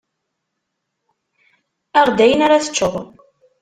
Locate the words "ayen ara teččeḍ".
2.23-2.95